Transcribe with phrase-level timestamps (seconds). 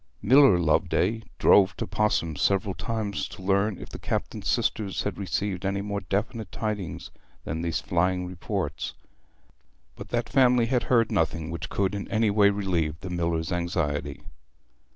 [0.23, 5.63] Miller Loveday drove to Pos'ham several times to learn if the Captain's sisters had received
[5.63, 7.11] any more definite tidings
[7.43, 8.95] than these flying reports;
[9.95, 14.23] but that family had heard nothing which could in any way relieve the miller's anxiety.